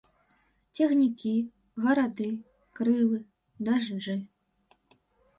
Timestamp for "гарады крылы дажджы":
1.83-4.15